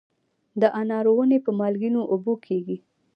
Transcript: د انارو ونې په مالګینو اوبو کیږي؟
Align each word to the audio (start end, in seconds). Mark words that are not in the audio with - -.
د 0.61 0.63
انارو 0.81 1.11
ونې 1.15 1.39
په 1.45 1.51
مالګینو 1.59 2.01
اوبو 2.11 2.33
کیږي؟ 2.45 2.77